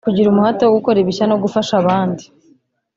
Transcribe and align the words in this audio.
Kugira 0.05 0.27
umuhate 0.29 0.61
wo 0.63 0.73
gukora 0.77 0.97
ibishya 0.99 1.25
no 1.27 1.37
gufasha 1.43 1.73
abandi 1.81 2.23